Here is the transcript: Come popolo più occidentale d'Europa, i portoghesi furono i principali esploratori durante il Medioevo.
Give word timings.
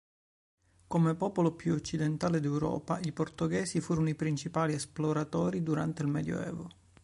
Come 0.87 1.13
popolo 1.13 1.51
più 1.51 1.73
occidentale 1.73 2.39
d'Europa, 2.39 2.97
i 3.03 3.11
portoghesi 3.11 3.81
furono 3.81 4.09
i 4.09 4.15
principali 4.15 4.73
esploratori 4.73 5.61
durante 5.61 6.01
il 6.01 6.07
Medioevo. 6.07 6.69